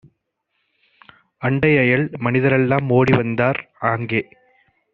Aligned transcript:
அண்டைஅயல் 1.41 2.07
மனிதரெல்லாம் 2.19 2.89
ஓடிவந்தார். 2.89 3.61
ஆங்கே 3.91 4.21